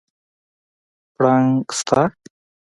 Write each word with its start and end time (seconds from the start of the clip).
پړانګ 1.15 1.65
شته؟ 1.77 2.01